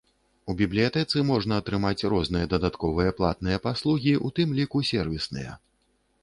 [0.51, 5.53] У бібліятэцы можна атрымаць розныя дадатковыя платныя паслугі, у тым ліку сэрвісныя.